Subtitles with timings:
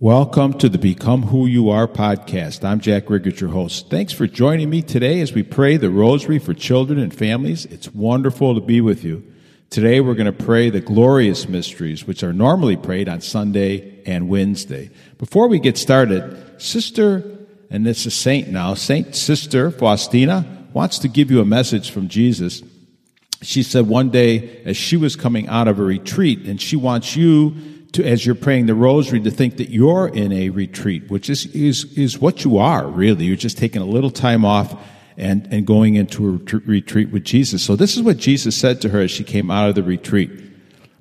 [0.00, 2.64] Welcome to the Become Who You Are podcast.
[2.64, 3.88] I'm Jack Riggert, your host.
[3.88, 7.64] Thanks for joining me today as we pray the rosary for children and families.
[7.64, 9.24] It's wonderful to be with you.
[9.70, 14.28] Today we're going to pray the glorious mysteries, which are normally prayed on Sunday and
[14.28, 14.90] Wednesday.
[15.16, 17.24] Before we get started, Sister,
[17.70, 22.08] and this is Saint now, Saint Sister Faustina wants to give you a message from
[22.08, 22.62] Jesus.
[23.40, 27.16] She said one day as she was coming out of a retreat, and she wants
[27.16, 27.56] you
[27.96, 31.46] to, as you're praying the rosary, to think that you're in a retreat, which is,
[31.46, 33.24] is, is what you are, really.
[33.24, 34.80] You're just taking a little time off
[35.16, 37.62] and, and going into a retreat with Jesus.
[37.62, 40.30] So this is what Jesus said to her as she came out of the retreat.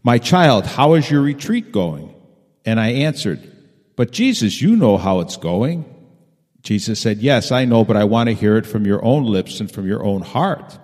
[0.03, 2.13] My child, how is your retreat going?
[2.66, 3.52] And I answered,
[3.95, 5.86] but Jesus, you know how it's going.
[6.62, 9.59] Jesus said, yes, I know, but I want to hear it from your own lips
[9.59, 10.80] and from your own heart.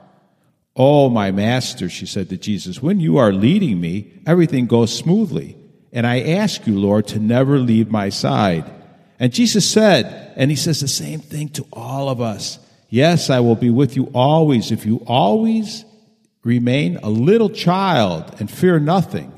[0.76, 5.58] Oh, my master, she said to Jesus, when you are leading me, everything goes smoothly.
[5.94, 8.70] And I ask you, Lord, to never leave my side.
[9.20, 12.60] And Jesus said, and he says the same thing to all of us
[12.92, 15.86] Yes, I will be with you always if you always
[16.44, 19.32] remain a little child and fear nothing.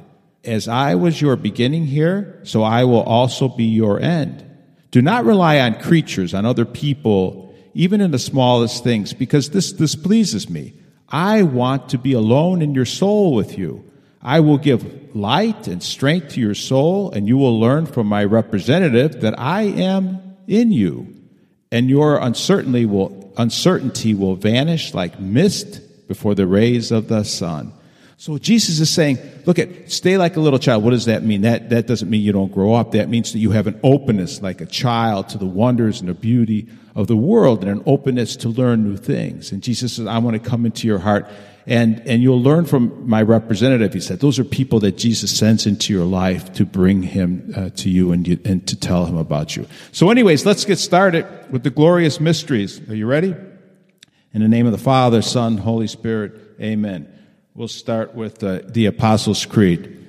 [0.44, 4.44] As I was your beginning here, so I will also be your end.
[4.90, 9.72] Do not rely on creatures, on other people, even in the smallest things, because this
[9.72, 10.73] displeases me.
[11.08, 13.86] I want to be alone in your soul with you.
[14.24, 18.24] I will give light and strength to your soul, and you will learn from my
[18.24, 21.14] representative that I am in you.
[21.72, 27.74] And your uncertainty will, uncertainty will vanish like mist before the rays of the sun.
[28.16, 30.84] So Jesus is saying, look at, stay like a little child.
[30.84, 31.42] What does that mean?
[31.42, 32.92] That, that doesn't mean you don't grow up.
[32.92, 36.14] That means that you have an openness like a child to the wonders and the
[36.14, 39.52] beauty of the world and an openness to learn new things.
[39.52, 41.28] And Jesus says, I want to come into your heart
[41.66, 45.66] and, and you'll learn from my representative, he said, those are people that Jesus sends
[45.66, 49.17] into your life to bring him uh, to you and, you and to tell him
[49.17, 49.66] about you.
[49.92, 52.81] So anyways, let's get started with the glorious mysteries.
[52.89, 53.33] Are you ready?
[54.33, 57.08] In the name of the Father, Son, Holy Spirit, amen.
[57.55, 60.02] We'll start with uh, the Apostles' Creed.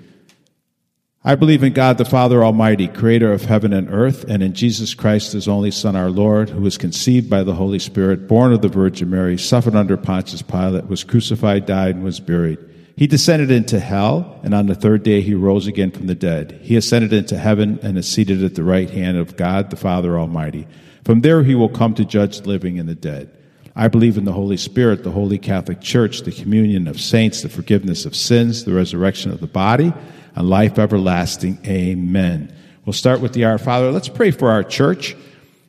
[1.26, 4.92] I believe in God the Father Almighty, creator of heaven and earth, and in Jesus
[4.92, 8.60] Christ, his only Son, our Lord, who was conceived by the Holy Spirit, born of
[8.60, 12.58] the Virgin Mary, suffered under Pontius Pilate, was crucified, died, and was buried.
[12.98, 16.60] He descended into hell, and on the third day he rose again from the dead.
[16.60, 20.18] He ascended into heaven and is seated at the right hand of God the Father
[20.18, 20.68] Almighty.
[21.06, 23.34] From there he will come to judge the living and the dead.
[23.74, 27.48] I believe in the Holy Spirit, the Holy Catholic Church, the communion of saints, the
[27.48, 29.94] forgiveness of sins, the resurrection of the body,
[30.34, 31.58] and life everlasting.
[31.66, 32.54] Amen.
[32.84, 33.90] We'll start with the Our Father.
[33.90, 35.16] Let's pray for our church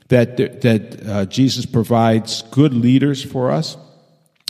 [0.09, 3.77] that, that uh, Jesus provides good leaders for us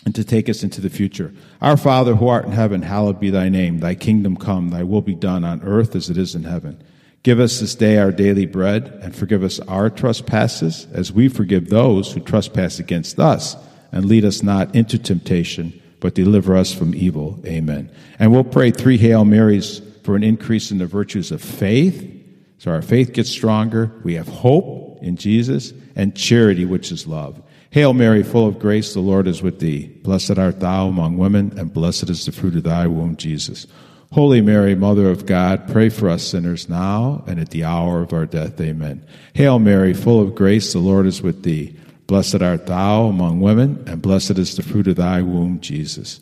[0.05, 1.33] and to take us into the future.
[1.61, 3.79] Our Father who art in heaven, hallowed be thy name.
[3.79, 6.81] Thy kingdom come, thy will be done on earth as it is in heaven.
[7.23, 11.69] Give us this day our daily bread and forgive us our trespasses as we forgive
[11.69, 13.55] those who trespass against us.
[13.91, 17.39] And lead us not into temptation, but deliver us from evil.
[17.45, 17.89] Amen.
[18.19, 22.11] And we'll pray three Hail Marys for an increase in the virtues of faith.
[22.59, 23.91] So our faith gets stronger.
[24.03, 27.41] We have hope in Jesus and charity, which is love.
[27.71, 29.87] Hail Mary, full of grace, the Lord is with thee.
[29.87, 33.65] Blessed art thou among women, and blessed is the fruit of thy womb, Jesus.
[34.11, 38.13] Holy Mary, Mother of God, pray for us sinners now and at the hour of
[38.13, 38.61] our death.
[38.61, 39.05] Amen.
[39.33, 41.75] Hail Mary, full of grace, the Lord is with thee.
[42.07, 46.21] Blessed art thou among women, and blessed is the fruit of thy womb, Jesus.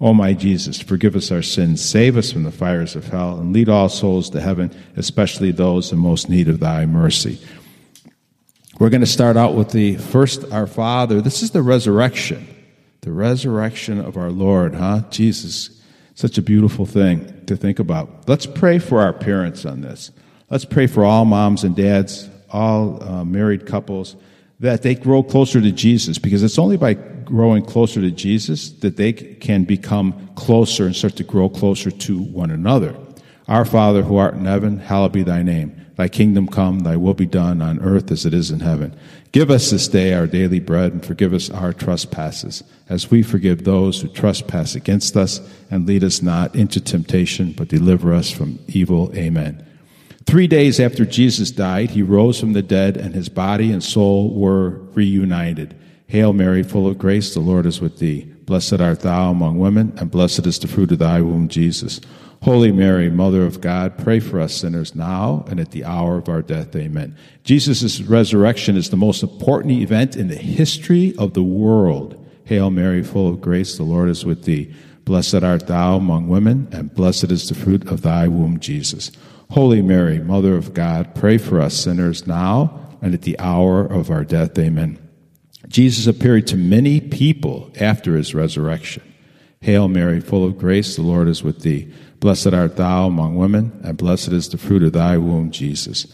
[0.00, 3.52] O my Jesus, forgive us our sins, save us from the fires of hell, and
[3.52, 7.40] lead all souls to heaven, especially those in most need of thy mercy.
[8.78, 11.22] We're going to start out with the first Our Father.
[11.22, 12.46] This is the resurrection,
[13.00, 15.00] the resurrection of our Lord, huh?
[15.08, 15.82] Jesus,
[16.14, 18.28] such a beautiful thing to think about.
[18.28, 20.10] Let's pray for our parents on this.
[20.50, 24.14] Let's pray for all moms and dads, all uh, married couples,
[24.60, 28.96] that they grow closer to Jesus, because it's only by growing closer to Jesus that
[28.96, 32.96] they can become closer and start to grow closer to one another.
[33.48, 35.86] Our Father who art in heaven, hallowed be thy name.
[35.96, 38.94] Thy kingdom come, thy will be done on earth as it is in heaven.
[39.32, 43.64] Give us this day our daily bread and forgive us our trespasses as we forgive
[43.64, 48.58] those who trespass against us and lead us not into temptation, but deliver us from
[48.68, 49.10] evil.
[49.14, 49.64] Amen.
[50.26, 54.34] Three days after Jesus died, he rose from the dead and his body and soul
[54.34, 55.76] were reunited.
[56.08, 58.22] Hail Mary, full of grace, the Lord is with thee.
[58.44, 62.00] Blessed art thou among women, and blessed is the fruit of thy womb, Jesus.
[62.42, 66.28] Holy Mary, Mother of God, pray for us sinners now and at the hour of
[66.28, 66.76] our death.
[66.76, 67.16] Amen.
[67.42, 72.24] Jesus' resurrection is the most important event in the history of the world.
[72.44, 74.72] Hail Mary, full of grace, the Lord is with thee.
[75.04, 79.10] Blessed art thou among women, and blessed is the fruit of thy womb, Jesus.
[79.50, 84.10] Holy Mary, Mother of God, pray for us sinners now and at the hour of
[84.10, 84.58] our death.
[84.58, 84.98] Amen.
[85.68, 89.02] Jesus appeared to many people after his resurrection.
[89.60, 91.92] Hail Mary, full of grace, the Lord is with thee.
[92.20, 96.06] Blessed art thou among women, and blessed is the fruit of thy womb, Jesus.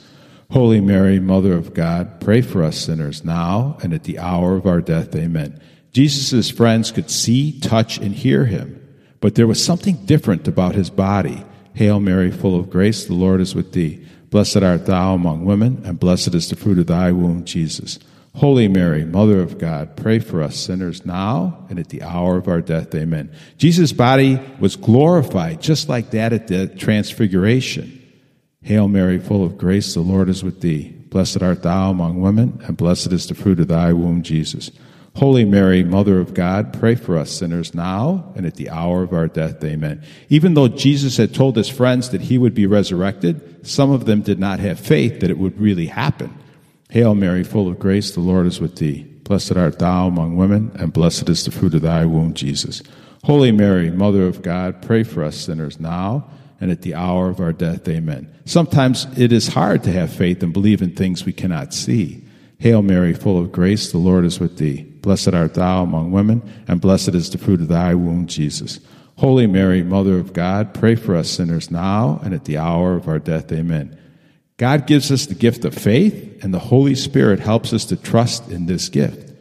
[0.50, 4.66] Holy Mary, Mother of God, pray for us sinners now and at the hour of
[4.66, 5.14] our death.
[5.14, 5.60] Amen.
[5.92, 8.78] Jesus' friends could see, touch, and hear him,
[9.20, 11.44] but there was something different about his body.
[11.74, 14.06] Hail Mary, full of grace, the Lord is with thee.
[14.30, 17.98] Blessed art thou among women, and blessed is the fruit of thy womb, Jesus.
[18.34, 22.48] Holy Mary, Mother of God, pray for us sinners now and at the hour of
[22.48, 22.94] our death.
[22.94, 23.30] Amen.
[23.58, 27.98] Jesus' body was glorified just like that at the transfiguration.
[28.62, 30.88] Hail Mary, full of grace, the Lord is with thee.
[30.88, 34.70] Blessed art thou among women, and blessed is the fruit of thy womb, Jesus.
[35.14, 39.12] Holy Mary, Mother of God, pray for us sinners now and at the hour of
[39.12, 39.62] our death.
[39.62, 40.02] Amen.
[40.30, 44.22] Even though Jesus had told his friends that he would be resurrected, some of them
[44.22, 46.36] did not have faith that it would really happen.
[46.88, 49.02] Hail Mary, full of grace, the Lord is with thee.
[49.24, 52.82] Blessed art thou among women, and blessed is the fruit of thy womb, Jesus.
[53.24, 56.28] Holy Mary, Mother of God, pray for us sinners now
[56.60, 57.88] and at the hour of our death.
[57.88, 58.32] Amen.
[58.44, 62.24] Sometimes it is hard to have faith and believe in things we cannot see.
[62.58, 64.91] Hail Mary, full of grace, the Lord is with thee.
[65.02, 68.80] Blessed art thou among women, and blessed is the fruit of thy womb, Jesus.
[69.16, 73.08] Holy Mary, Mother of God, pray for us sinners now and at the hour of
[73.08, 73.52] our death.
[73.52, 73.98] Amen.
[74.56, 78.48] God gives us the gift of faith, and the Holy Spirit helps us to trust
[78.48, 79.32] in this gift.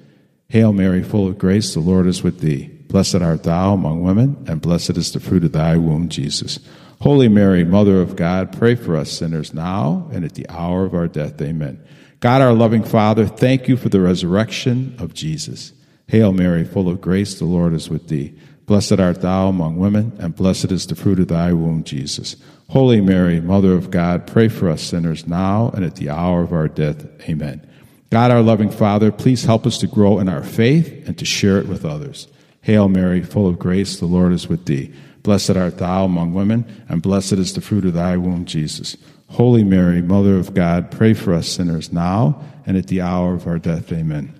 [0.50, 2.68] Hail Mary, full of grace, the Lord is with thee.
[2.88, 6.60] Blessed art thou among women, and blessed is the fruit of thy womb, Jesus.
[7.02, 10.94] Holy Mary, Mother of God, pray for us sinners now and at the hour of
[10.94, 11.42] our death.
[11.42, 11.84] Amen.
[12.22, 15.74] God, our loving Father, thank you for the resurrection of Jesus.
[16.06, 18.38] Hail Mary, full of grace, the Lord is with thee.
[18.68, 22.36] Blessed art thou among women, and blessed is the fruit of thy womb, Jesus.
[22.70, 26.54] Holy Mary, Mother of God, pray for us sinners now and at the hour of
[26.54, 27.08] our death.
[27.28, 27.68] Amen.
[28.12, 31.58] God, our loving Father, please help us to grow in our faith and to share
[31.58, 32.28] it with others.
[32.62, 34.94] Hail Mary, full of grace, the Lord is with thee.
[35.24, 38.96] Blessed art thou among women, and blessed is the fruit of thy womb, Jesus.
[39.31, 43.48] Holy Mary, Mother of God, pray for us sinners now and at the hour of
[43.48, 43.92] our death.
[43.92, 44.38] Amen.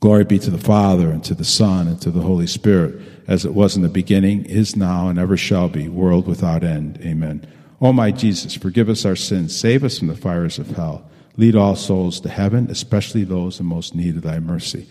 [0.00, 2.98] Glory be to the Father, and to the Son, and to the Holy Spirit,
[3.28, 6.98] as it was in the beginning, is now, and ever shall be, world without end.
[7.02, 7.46] Amen.
[7.80, 11.08] O my Jesus, forgive us our sins, save us from the fires of hell.
[11.36, 14.88] Lead all souls to heaven, especially those in most need of thy mercy.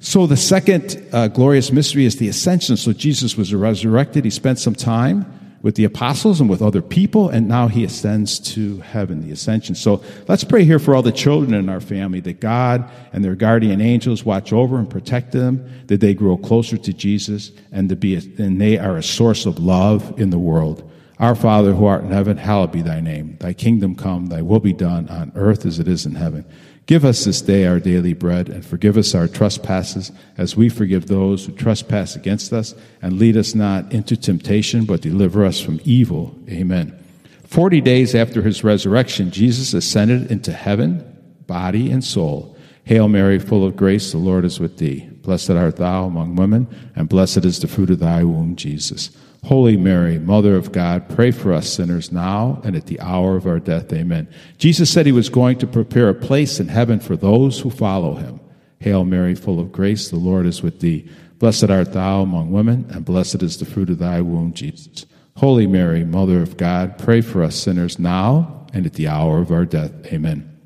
[0.00, 2.76] So, the second uh, glorious mystery is the ascension.
[2.76, 4.24] So, Jesus was resurrected.
[4.24, 8.38] He spent some time with the apostles and with other people, and now he ascends
[8.38, 9.74] to heaven, the ascension.
[9.74, 13.34] So, let's pray here for all the children in our family that God and their
[13.34, 17.96] guardian angels watch over and protect them, that they grow closer to Jesus, and, to
[17.96, 20.88] be a, and they are a source of love in the world.
[21.18, 23.36] Our Father who art in heaven, hallowed be thy name.
[23.40, 26.44] Thy kingdom come, thy will be done on earth as it is in heaven.
[26.86, 31.06] Give us this day our daily bread, and forgive us our trespasses, as we forgive
[31.06, 32.76] those who trespass against us.
[33.02, 36.38] And lead us not into temptation, but deliver us from evil.
[36.48, 36.96] Amen.
[37.44, 41.04] Forty days after his resurrection, Jesus ascended into heaven,
[41.48, 42.56] body and soul.
[42.84, 45.08] Hail Mary, full of grace, the Lord is with thee.
[45.22, 49.10] Blessed art thou among women, and blessed is the fruit of thy womb, Jesus.
[49.46, 53.46] Holy Mary, Mother of God, pray for us sinners now and at the hour of
[53.46, 53.92] our death.
[53.92, 54.26] Amen.
[54.58, 58.16] Jesus said he was going to prepare a place in heaven for those who follow
[58.16, 58.40] him.
[58.80, 61.08] Hail Mary, full of grace, the Lord is with thee.
[61.38, 65.06] Blessed art thou among women, and blessed is the fruit of thy womb, Jesus.
[65.36, 69.52] Holy Mary, Mother of God, pray for us sinners now and at the hour of
[69.52, 69.92] our death.
[70.06, 70.58] Amen.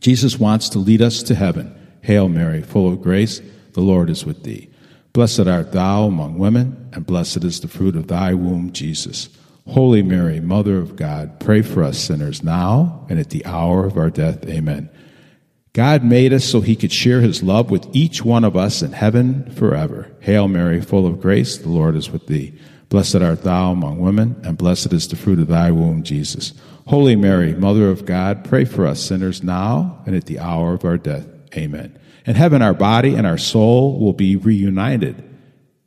[0.00, 1.74] Jesus wants to lead us to heaven.
[2.02, 3.40] Hail Mary, full of grace,
[3.72, 4.68] the Lord is with thee.
[5.12, 9.28] Blessed art thou among women, and blessed is the fruit of thy womb, Jesus.
[9.68, 13.96] Holy Mary, Mother of God, pray for us sinners now and at the hour of
[13.96, 14.44] our death.
[14.48, 14.88] Amen.
[15.74, 18.92] God made us so he could share his love with each one of us in
[18.92, 20.10] heaven forever.
[20.20, 22.58] Hail Mary, full of grace, the Lord is with thee.
[22.88, 26.54] Blessed art thou among women, and blessed is the fruit of thy womb, Jesus.
[26.86, 30.84] Holy Mary, Mother of God, pray for us sinners now and at the hour of
[30.86, 31.26] our death.
[31.56, 31.98] Amen.
[32.26, 35.24] In heaven, our body and our soul will be reunited.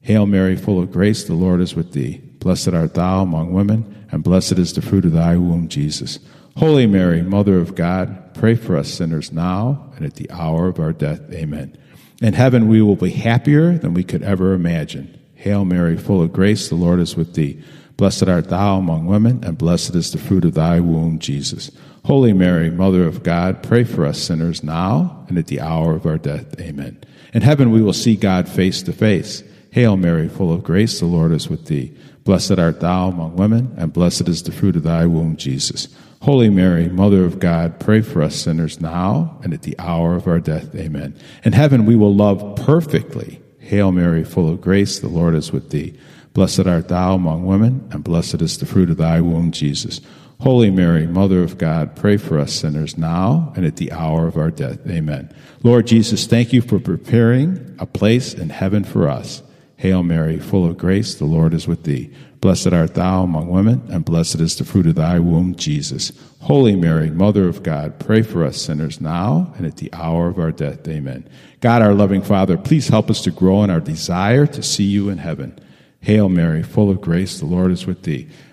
[0.02, 2.18] Hail Mary, full of grace, the Lord is with thee.
[2.40, 6.20] Blessed art thou among women, and blessed is the fruit of thy womb, Jesus.
[6.58, 10.80] Holy Mary, Mother of God, pray for us sinners now and at the hour of
[10.80, 11.22] our death.
[11.32, 11.78] Amen.
[12.22, 15.20] In heaven, we will be happier than we could ever imagine.
[15.36, 17.64] Hail Mary, full of grace, the Lord is with thee.
[17.98, 21.70] Blessed art thou among women, and blessed is the fruit of thy womb, Jesus.
[22.04, 26.06] Holy Mary, Mother of God, pray for us sinners now and at the hour of
[26.06, 26.60] our death.
[26.60, 27.00] Amen.
[27.34, 29.44] In heaven, we will see God face to face.
[29.72, 31.96] Hail Mary, full of grace, the Lord is with thee.
[32.24, 35.88] Blessed art thou among women, and blessed is the fruit of thy womb, Jesus.
[36.22, 40.28] Holy Mary, Mother of God, pray for us sinners now and at the hour of
[40.28, 40.76] our death.
[40.76, 41.16] Amen.
[41.44, 43.42] In heaven we will love perfectly.
[43.60, 45.98] Hail Mary, full of grace, the Lord is with thee.
[46.34, 50.00] Blessed art thou among women, and blessed is the fruit of thy womb, Jesus.
[50.42, 54.38] Holy Mary, Mother of God, pray for us sinners now and at the hour of
[54.38, 54.80] our death.
[54.90, 55.32] Amen.
[55.62, 59.44] Lord Jesus, thank you for preparing a place in heaven for us.
[59.78, 62.12] Hail Mary, full of grace, the Lord is with thee.
[62.40, 66.12] Blessed art thou among women, and blessed is the fruit of thy womb, Jesus.
[66.40, 70.40] Holy Mary, Mother of God, pray for us sinners now and at the hour of
[70.40, 70.88] our death.
[70.88, 71.30] Amen.
[71.60, 75.10] God, our loving Father, please help us to grow in our desire to see you
[75.10, 75.60] in heaven.
[76.00, 78.28] Hail Mary, full of grace, the Lord is with thee.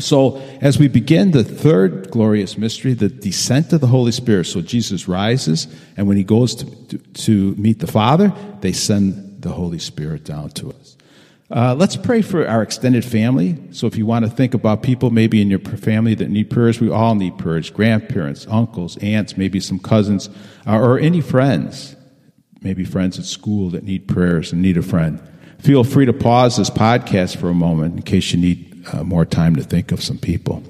[0.00, 4.60] So, as we begin the third glorious mystery, the descent of the Holy Spirit, so
[4.60, 9.50] Jesus rises, and when he goes to, to, to meet the Father, they send the
[9.50, 10.96] Holy Spirit down to us.
[11.48, 13.56] Uh, let's pray for our extended family.
[13.70, 16.80] So, if you want to think about people maybe in your family that need prayers,
[16.80, 20.28] we all need prayers grandparents, uncles, aunts, maybe some cousins,
[20.66, 21.94] uh, or any friends,
[22.62, 25.22] maybe friends at school that need prayers and need a friend.
[25.60, 29.24] Feel free to pause this podcast for a moment in case you need uh, more
[29.24, 30.62] time to think of some people.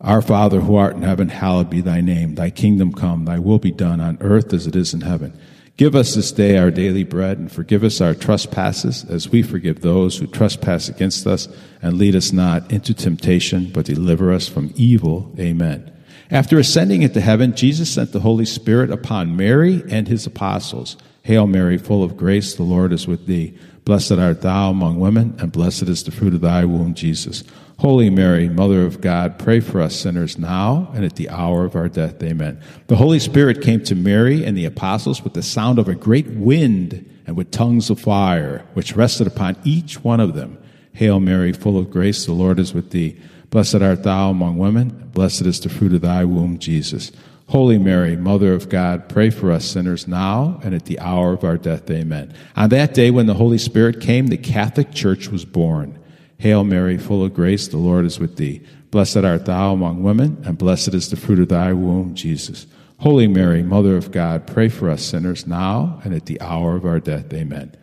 [0.00, 2.34] Our Father who art in heaven, hallowed be thy name.
[2.34, 5.32] Thy kingdom come, thy will be done on earth as it is in heaven.
[5.76, 9.80] Give us this day our daily bread, and forgive us our trespasses, as we forgive
[9.80, 11.48] those who trespass against us.
[11.82, 15.34] And lead us not into temptation, but deliver us from evil.
[15.38, 15.92] Amen.
[16.30, 20.96] After ascending into heaven, Jesus sent the Holy Spirit upon Mary and his apostles.
[21.26, 23.58] Hail Mary, full of grace, the Lord is with thee.
[23.84, 27.42] Blessed art thou among women, and blessed is the fruit of thy womb, Jesus.
[27.80, 31.74] Holy Mary, Mother of God, pray for us sinners now and at the hour of
[31.74, 32.22] our death.
[32.22, 32.62] Amen.
[32.86, 36.28] The Holy Spirit came to Mary and the apostles with the sound of a great
[36.28, 40.56] wind and with tongues of fire, which rested upon each one of them.
[40.92, 43.20] Hail Mary, full of grace, the Lord is with thee.
[43.50, 47.10] Blessed art thou among women, and blessed is the fruit of thy womb, Jesus.
[47.48, 51.44] Holy Mary, Mother of God, pray for us sinners now and at the hour of
[51.44, 51.88] our death.
[51.90, 52.34] Amen.
[52.56, 55.96] On that day when the Holy Spirit came, the Catholic Church was born.
[56.38, 58.62] Hail Mary, full of grace, the Lord is with thee.
[58.90, 62.66] Blessed art thou among women, and blessed is the fruit of thy womb, Jesus.
[62.98, 66.84] Holy Mary, Mother of God, pray for us sinners now and at the hour of
[66.84, 67.32] our death.
[67.32, 67.74] Amen.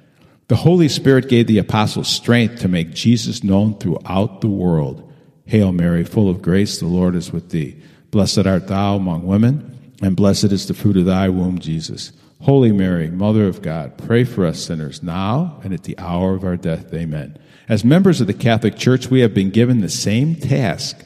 [0.49, 5.09] The Holy Spirit gave the apostles strength to make Jesus known throughout the world.
[5.45, 7.81] Hail Mary, full of grace, the Lord is with thee.
[8.13, 12.11] Blessed art thou among women, and blessed is the fruit of thy womb, Jesus.
[12.41, 16.43] Holy Mary, Mother of God, pray for us sinners now and at the hour of
[16.43, 16.93] our death.
[16.93, 17.39] Amen.
[17.67, 21.03] As members of the Catholic Church, we have been given the same task.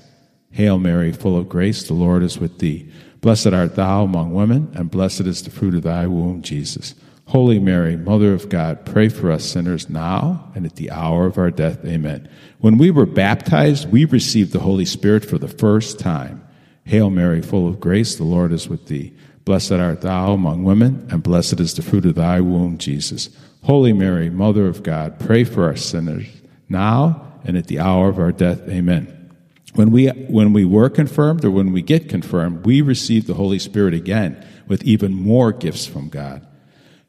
[0.52, 2.92] Hail Mary, full of grace, the Lord is with thee.
[3.22, 6.94] Blessed art thou among women, and blessed is the fruit of thy womb, Jesus.
[7.28, 11.38] Holy Mary, Mother of God, pray for us sinners now and at the hour of
[11.38, 11.86] our death.
[11.86, 12.28] Amen.
[12.60, 16.44] When we were baptized, we received the Holy Spirit for the first time.
[16.88, 19.13] Hail Mary, full of grace, the Lord is with thee.
[19.44, 23.29] Blessed art thou among women, and blessed is the fruit of thy womb, Jesus.
[23.63, 26.27] Holy Mary, Mother of God, pray for our sinners,
[26.70, 28.67] now and at the hour of our death.
[28.70, 29.32] Amen.
[29.75, 33.60] When we, when we were confirmed or when we get confirmed, we receive the Holy
[33.60, 36.48] Spirit again with even more gifts from God.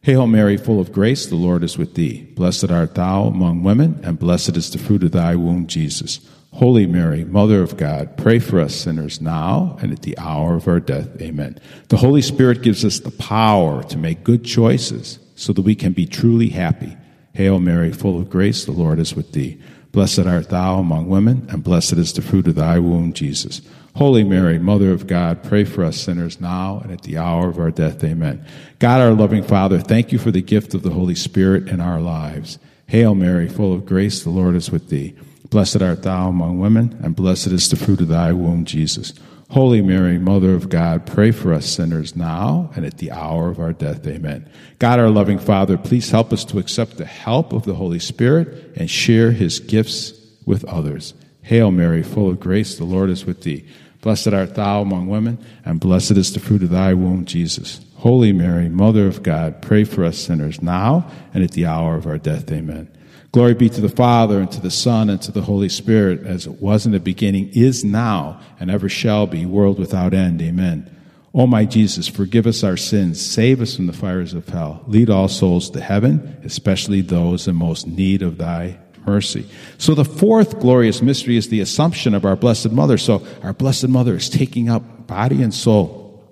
[0.02, 2.23] Hail Mary, full of grace, the Lord is with thee.
[2.35, 6.20] Blessed art thou among women, and blessed is the fruit of thy womb, Jesus.
[6.52, 10.67] Holy Mary, Mother of God, pray for us sinners now and at the hour of
[10.67, 11.21] our death.
[11.21, 11.59] Amen.
[11.88, 15.93] The Holy Spirit gives us the power to make good choices so that we can
[15.93, 16.97] be truly happy.
[17.35, 19.61] Hail Mary, full of grace, the Lord is with thee.
[19.93, 23.62] Blessed art thou among women, and blessed is the fruit of thy womb, Jesus.
[23.95, 27.59] Holy Mary, Mother of God, pray for us sinners now and at the hour of
[27.59, 28.02] our death.
[28.05, 28.45] Amen.
[28.78, 32.00] God, our loving Father, thank you for the gift of the Holy Spirit in our
[32.00, 32.59] lives.
[32.87, 35.14] Hail Mary, full of grace, the Lord is with thee.
[35.50, 39.14] Blessed art thou among women, and blessed is the fruit of thy womb, Jesus.
[39.50, 43.59] Holy Mary, Mother of God, pray for us sinners now and at the hour of
[43.59, 44.07] our death.
[44.07, 44.47] Amen.
[44.78, 48.76] God, our loving Father, please help us to accept the help of the Holy Spirit
[48.76, 50.12] and share his gifts
[50.45, 51.14] with others.
[51.43, 53.67] Hail Mary, full of grace, the Lord is with thee.
[54.02, 57.81] Blessed art thou among women, and blessed is the fruit of thy womb, Jesus.
[57.97, 62.07] Holy Mary, Mother of God, pray for us sinners now and at the hour of
[62.07, 62.52] our death.
[62.52, 62.88] Amen.
[63.32, 66.47] Glory be to the Father, and to the Son, and to the Holy Spirit, as
[66.47, 70.40] it was in the beginning, is now, and ever shall be, world without end.
[70.40, 70.94] Amen.
[71.35, 75.11] O my Jesus, forgive us our sins, save us from the fires of hell, lead
[75.11, 79.47] all souls to heaven, especially those in most need of thy mercy.
[79.76, 82.97] So the fourth glorious mystery is the Assumption of our Blessed Mother.
[82.99, 86.25] So our Blessed Mother is taking up body and soul.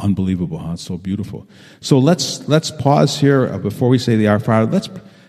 [0.00, 0.76] Unbelievable, huh?
[0.76, 1.48] So beautiful.
[1.80, 4.70] So let's let's pause here uh, before we say the Our Father.
[4.70, 4.88] Let's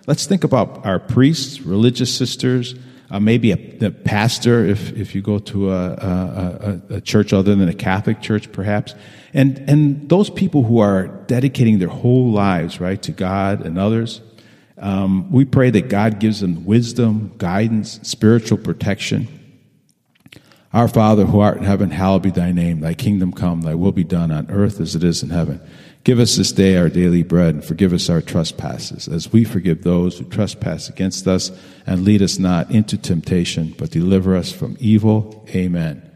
[0.10, 2.74] Let's think about our priests, religious sisters,
[3.12, 7.56] uh, maybe a, a, pastor if, if you go to a, a, a, church other
[7.56, 8.96] than a Catholic church, perhaps.
[9.36, 14.22] And, and those people who are dedicating their whole lives, right, to God and others.
[14.80, 19.28] Um, we pray that God gives them wisdom, guidance, spiritual protection.
[20.74, 22.80] Our Father who art in heaven, hallowed be thy name.
[22.80, 25.62] Thy kingdom come, thy will be done on earth as it is in heaven.
[26.04, 29.84] Give us this day our daily bread, and forgive us our trespasses, as we forgive
[29.84, 31.52] those who trespass against us.
[31.86, 35.46] And lead us not into temptation, but deliver us from evil.
[35.50, 36.10] Amen.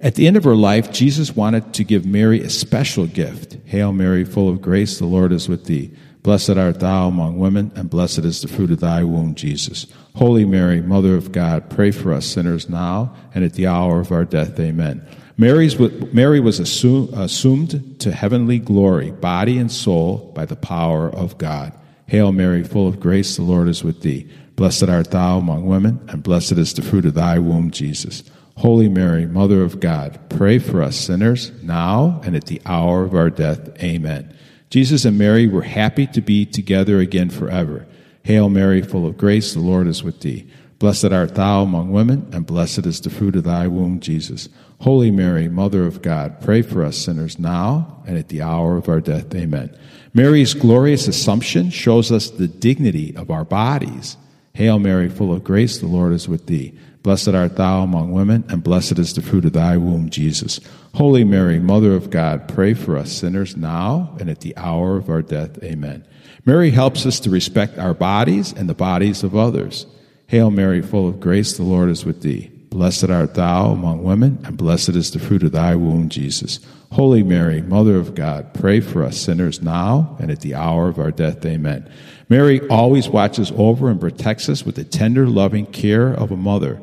[0.00, 3.56] At the end of her life, Jesus wanted to give Mary a special gift.
[3.64, 5.94] Hail Mary, full of grace, the Lord is with thee.
[6.22, 9.86] Blessed art thou among women, and blessed is the fruit of thy womb, Jesus.
[10.16, 14.12] Holy Mary, Mother of God, pray for us sinners now and at the hour of
[14.12, 14.58] our death.
[14.60, 15.06] Amen.
[15.36, 15.78] Mary's,
[16.12, 21.72] Mary was assumed to heavenly glory, body and soul, by the power of God.
[22.06, 24.28] Hail Mary, full of grace, the Lord is with thee.
[24.54, 28.22] Blessed art thou among women, and blessed is the fruit of thy womb, Jesus.
[28.56, 33.14] Holy Mary, Mother of God, pray for us sinners, now and at the hour of
[33.14, 33.70] our death.
[33.82, 34.36] Amen.
[34.70, 37.86] Jesus and Mary were happy to be together again forever.
[38.22, 40.48] Hail Mary, full of grace, the Lord is with thee.
[40.78, 44.48] Blessed art thou among women, and blessed is the fruit of thy womb, Jesus.
[44.80, 48.88] Holy Mary, Mother of God, pray for us sinners now and at the hour of
[48.88, 49.34] our death.
[49.34, 49.76] Amen.
[50.12, 54.16] Mary's glorious assumption shows us the dignity of our bodies.
[54.52, 56.78] Hail Mary, full of grace, the Lord is with thee.
[57.02, 60.60] Blessed art thou among women, and blessed is the fruit of thy womb, Jesus.
[60.94, 65.10] Holy Mary, Mother of God, pray for us sinners now and at the hour of
[65.10, 65.62] our death.
[65.62, 66.06] Amen.
[66.46, 69.86] Mary helps us to respect our bodies and the bodies of others.
[70.28, 72.53] Hail Mary, full of grace, the Lord is with thee.
[72.74, 76.58] Blessed art thou among women, and blessed is the fruit of thy womb, Jesus.
[76.90, 80.98] Holy Mary, Mother of God, pray for us sinners now and at the hour of
[80.98, 81.46] our death.
[81.46, 81.88] Amen.
[82.28, 86.82] Mary always watches over and protects us with the tender, loving care of a mother.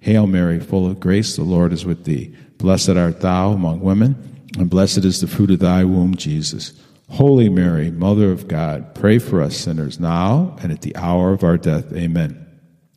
[0.00, 2.36] Hail Mary, full of grace, the Lord is with thee.
[2.58, 6.74] Blessed art thou among women, and blessed is the fruit of thy womb, Jesus.
[7.08, 11.44] Holy Mary, Mother of God, pray for us sinners now and at the hour of
[11.44, 11.94] our death.
[11.94, 12.46] Amen.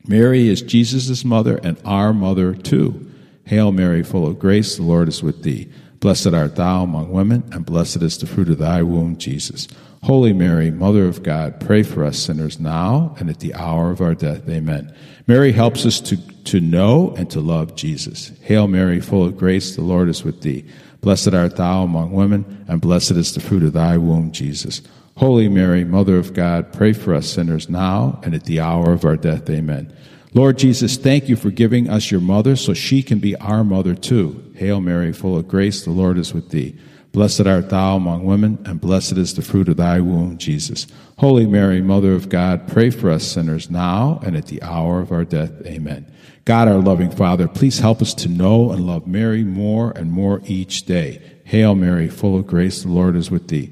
[0.08, 3.10] Mary is Jesus' mother and our mother too.
[3.46, 5.70] Hail Mary, full of grace, the Lord is with thee.
[6.00, 9.68] Blessed art thou among women, and blessed is the fruit of thy womb, Jesus.
[10.04, 14.02] Holy Mary, Mother of God, pray for us sinners now and at the hour of
[14.02, 14.50] our death.
[14.50, 14.94] Amen.
[15.28, 18.38] Mary helps us to, to know and to love Jesus.
[18.42, 20.66] Hail Mary, full of grace, the Lord is with thee.
[21.00, 24.82] Blessed art thou among women, and blessed is the fruit of thy womb, Jesus.
[25.18, 29.06] Holy Mary, Mother of God, pray for us sinners now and at the hour of
[29.06, 29.50] our death.
[29.50, 29.96] Amen.
[30.34, 33.94] Lord Jesus, thank you for giving us your mother so she can be our mother
[33.94, 34.52] too.
[34.56, 36.76] Hail Mary, full of grace, the Lord is with thee.
[37.12, 40.88] Blessed art thou among women, and blessed is the fruit of thy womb, Jesus.
[41.20, 45.12] Holy Mary, Mother of God, pray for us sinners now and at the hour of
[45.12, 45.52] our death.
[45.68, 46.12] Amen.
[46.46, 50.42] God, our loving Father, please help us to know and love Mary more and more
[50.46, 51.22] each day.
[51.44, 53.72] Hail Mary, full of grace, the Lord is with thee.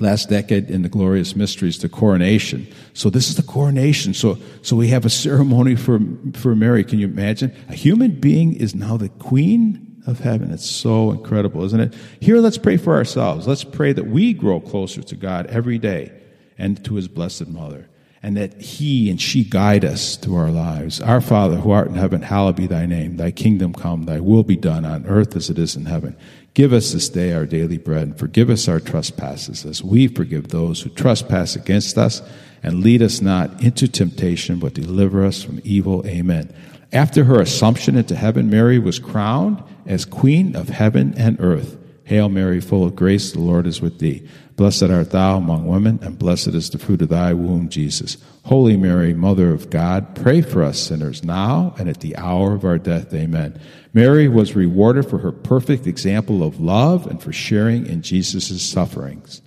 [0.00, 2.66] last decade in the glorious mysteries, the coronation.
[2.94, 4.14] So this is the coronation.
[4.14, 6.00] So, so we have a ceremony for,
[6.34, 6.82] for Mary.
[6.84, 7.54] Can you imagine?
[7.68, 10.50] A human being is now the queen of heaven.
[10.50, 11.94] It's so incredible, isn't it?
[12.20, 13.46] Here, let's pray for ourselves.
[13.46, 16.10] Let's pray that we grow closer to God every day
[16.58, 17.88] and to his blessed mother.
[18.22, 21.00] and that He and she guide us through our lives.
[21.00, 23.16] Our Father, who art in heaven, hallowed be thy name.
[23.16, 26.16] Thy kingdom come, thy will be done on earth as it is in heaven.
[26.54, 30.48] Give us this day our daily bread, and forgive us our trespasses, as we forgive
[30.48, 32.20] those who trespass against us.
[32.62, 36.06] And lead us not into temptation, but deliver us from evil.
[36.06, 36.54] Amen.
[36.92, 41.78] After her assumption into heaven, Mary was crowned as Queen of heaven and earth.
[42.04, 44.28] Hail Mary, full of grace, the Lord is with thee.
[44.62, 48.16] Blessed art thou among women, and blessed is the fruit of thy womb, Jesus.
[48.44, 52.64] Holy Mary, Mother of God, pray for us sinners now and at the hour of
[52.64, 53.12] our death.
[53.12, 53.60] Amen.
[53.92, 59.42] Mary was rewarded for her perfect example of love and for sharing in Jesus' sufferings.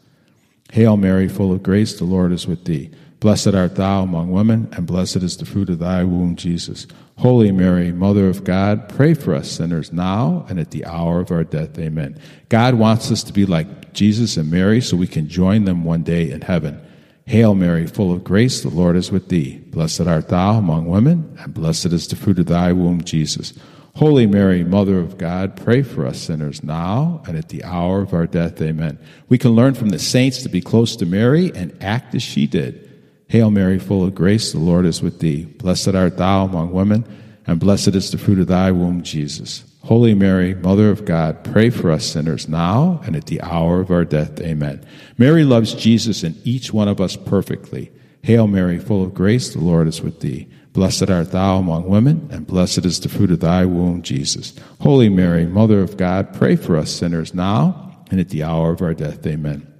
[0.73, 2.91] Hail Mary, full of grace, the Lord is with thee.
[3.25, 6.85] Blessed art thou among women, and blessed is the fruit of thy womb, Jesus.
[7.17, 11.31] Holy Mary, Mother of God, pray for us sinners now and at the hour of
[11.31, 11.79] our death.
[11.79, 12.19] Amen.
[12.49, 16.03] God wants us to be like Jesus and Mary so we can join them one
[16.03, 16.79] day in heaven.
[17.25, 19.57] Hail Mary, full of grace, the Lord is with thee.
[19.57, 23.55] Blessed art thou among women, and blessed is the fruit of thy womb, Jesus.
[23.95, 28.13] Holy Mary, Mother of God, pray for us sinners now and at the hour of
[28.13, 28.61] our death.
[28.61, 28.99] Amen.
[29.29, 32.45] We can learn from the saints to be close to Mary and act as she
[32.45, 32.91] did.
[33.27, 35.45] Hail Mary, full of grace, the Lord is with thee.
[35.45, 37.05] Blessed art thou among women,
[37.47, 39.63] and blessed is the fruit of thy womb, Jesus.
[39.83, 43.91] Holy Mary, Mother of God, pray for us sinners now and at the hour of
[43.91, 44.39] our death.
[44.41, 44.83] Amen.
[45.17, 47.91] Mary loves Jesus and each one of us perfectly.
[48.23, 50.47] Hail Mary, full of grace, the Lord is with thee.
[50.73, 54.53] Blessed art thou among women, and blessed is the fruit of thy womb, Jesus.
[54.81, 58.81] Holy Mary, Mother of God, pray for us sinners now and at the hour of
[58.81, 59.25] our death.
[59.25, 59.71] Amen.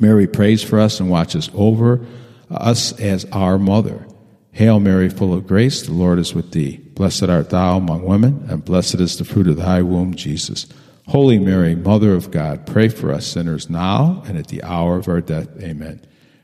[0.00, 2.04] Mary prays for us and watches over
[2.50, 4.06] us as our mother.
[4.52, 6.76] Hail Mary, full of grace, the Lord is with thee.
[6.94, 10.66] Blessed art thou among women, and blessed is the fruit of thy womb, Jesus.
[11.08, 15.08] Holy Mary, Mother of God, pray for us sinners now and at the hour of
[15.08, 15.48] our death.
[15.60, 16.00] Amen.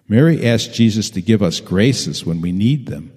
[0.08, 3.12] Mary asked Jesus to give us graces when we need them.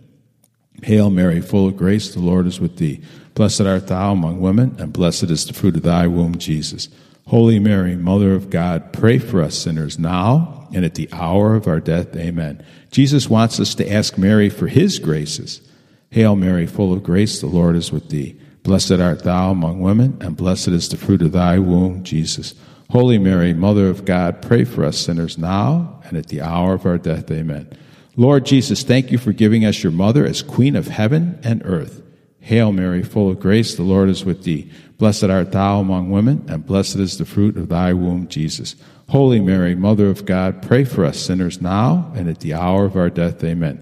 [0.84, 3.02] Hail Mary, full of grace, the Lord is with thee.
[3.34, 6.88] Blessed art thou among women, and blessed is the fruit of thy womb, Jesus.
[7.28, 11.68] Holy Mary, Mother of God, pray for us sinners now and at the hour of
[11.68, 12.16] our death.
[12.16, 12.64] Amen.
[12.92, 15.62] Jesus wants us to ask Mary for his graces.
[16.10, 18.40] Hail Mary, full of grace, the Lord is with thee.
[18.64, 22.54] Blessed art thou among women, and blessed is the fruit of thy womb, Jesus.
[22.92, 26.86] Holy Mary, Mother of God, pray for us sinners now and at the hour of
[26.86, 27.32] our death.
[27.32, 27.68] Amen.
[28.16, 32.02] Lord Jesus, thank you for giving us your mother as Queen of heaven and earth.
[32.44, 34.70] Hail Mary, full of grace, the Lord is with thee.
[34.98, 38.76] Blessed art thou among women, and blessed is the fruit of thy womb, Jesus.
[39.08, 42.98] Holy Mary, Mother of God, pray for us sinners now and at the hour of
[42.98, 43.42] our death.
[43.46, 43.82] Amen.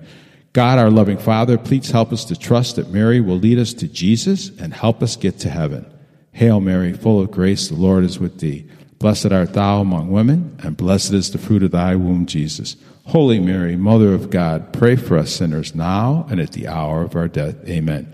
[0.53, 3.87] God, our loving Father, please help us to trust that Mary will lead us to
[3.87, 5.91] Jesus and help us get to heaven.
[6.33, 8.69] Hail Mary, full of grace, the Lord is with thee.
[8.99, 12.75] Blessed art thou among women, and blessed is the fruit of thy womb, Jesus.
[13.05, 17.15] Holy Mary, Mother of God, pray for us sinners now and at the hour of
[17.15, 17.55] our death.
[17.67, 18.13] Amen.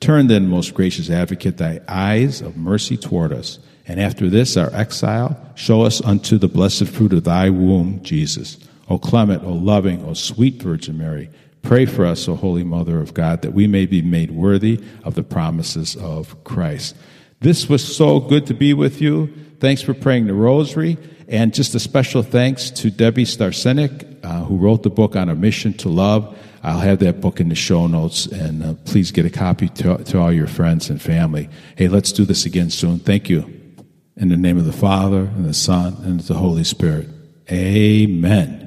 [0.00, 4.72] Turn then, most gracious advocate, thy eyes of mercy toward us, and after this our
[4.74, 8.58] exile, show us unto the blessed fruit of thy womb, Jesus.
[8.88, 11.30] O clement, O loving, O sweet Virgin Mary,
[11.62, 15.14] pray for us, O Holy Mother of God, that we may be made worthy of
[15.14, 16.94] the promises of Christ.
[17.40, 19.32] This was so good to be with you.
[19.60, 20.98] Thanks for praying the rosary.
[21.28, 25.34] And just a special thanks to Debbie Staresinic, uh, who wrote the book on a
[25.34, 26.38] mission to love.
[26.64, 29.98] I'll have that book in the show notes, and uh, please get a copy to,
[29.98, 31.50] to all your friends and family.
[31.76, 32.98] Hey, let's do this again soon.
[32.98, 33.40] Thank you.
[34.16, 37.08] In the name of the Father, and the Son, and the Holy Spirit.
[37.50, 38.63] Amen.